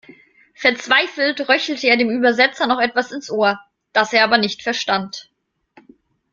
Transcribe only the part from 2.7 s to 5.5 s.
etwas ins Ohr, das er aber nicht verstand.